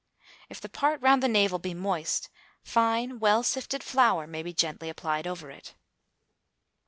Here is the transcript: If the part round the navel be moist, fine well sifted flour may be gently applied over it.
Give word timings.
If 0.49 0.59
the 0.59 0.67
part 0.67 0.99
round 0.99 1.21
the 1.21 1.27
navel 1.27 1.59
be 1.59 1.75
moist, 1.75 2.29
fine 2.63 3.19
well 3.19 3.43
sifted 3.43 3.83
flour 3.83 4.25
may 4.25 4.41
be 4.41 4.51
gently 4.51 4.89
applied 4.89 5.27
over 5.27 5.51
it. 5.51 5.75